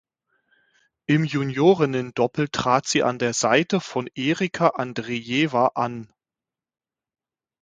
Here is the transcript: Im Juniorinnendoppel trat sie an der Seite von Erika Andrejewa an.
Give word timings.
Im 1.05 1.25
Juniorinnendoppel 1.25 2.47
trat 2.49 2.87
sie 2.87 3.03
an 3.03 3.19
der 3.19 3.33
Seite 3.35 3.79
von 3.79 4.09
Erika 4.15 4.69
Andrejewa 4.69 5.73
an. 5.75 6.11